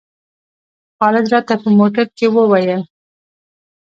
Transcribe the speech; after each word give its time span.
خالد 0.97 1.25
راته 1.33 1.53
په 1.61 1.69
موټر 1.79 2.05
کې 2.17 2.27
وویل. 2.35 2.81